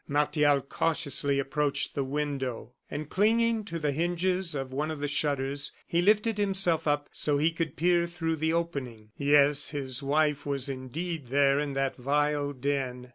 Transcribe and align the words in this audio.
Martial 0.07 0.61
cautiously 0.61 1.37
approached 1.37 1.93
the 1.93 2.03
window, 2.03 2.73
and 2.89 3.07
clinging 3.07 3.63
to 3.65 3.77
the 3.77 3.91
hinges 3.91 4.55
of 4.55 4.73
one 4.73 4.89
of 4.89 4.99
the 4.99 5.07
shutters, 5.07 5.71
he 5.85 6.01
lifted 6.01 6.39
himself 6.39 6.87
up 6.87 7.07
so 7.11 7.37
he 7.37 7.51
could 7.51 7.75
peer 7.75 8.07
through 8.07 8.37
the 8.37 8.51
opening. 8.51 9.11
Yes, 9.15 9.69
his 9.69 10.01
wife 10.01 10.43
was 10.43 10.67
indeed 10.67 11.27
there 11.27 11.59
in 11.59 11.73
that 11.73 11.97
vile 11.97 12.51
den. 12.51 13.09